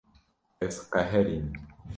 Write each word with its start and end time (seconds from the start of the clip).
Ez 0.65 0.75
qeherîm. 0.91 1.47